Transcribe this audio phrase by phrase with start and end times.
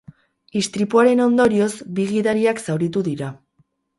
[0.61, 1.69] Istripuaren ondorioz,
[1.99, 3.29] bi gidariak zauritu dira.